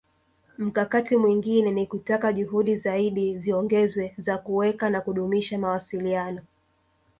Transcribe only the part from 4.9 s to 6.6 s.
kudumisha mawasiliano